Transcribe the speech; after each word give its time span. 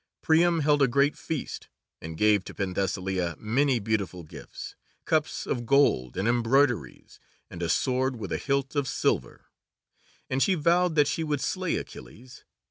Priam 0.23 0.61
held 0.61 0.81
a 0.81 0.87
great 0.87 1.15
feast, 1.15 1.67
and 2.01 2.17
gave 2.17 2.43
to 2.45 2.55
Penthesilea 2.55 3.35
many 3.37 3.77
beautiful 3.77 4.23
gifts: 4.23 4.73
cups 5.05 5.45
of 5.45 5.67
gold, 5.67 6.17
and 6.17 6.27
embroideries, 6.27 7.19
and 7.51 7.61
a 7.61 7.69
sword 7.69 8.15
with 8.15 8.31
a 8.31 8.37
hilt 8.39 8.75
of 8.75 8.87
silver, 8.87 9.45
and 10.27 10.41
she 10.41 10.55
vowed 10.55 10.95
that 10.95 11.07
she 11.07 11.23
would 11.23 11.39
slay 11.39 11.75
Achilles. 11.75 12.43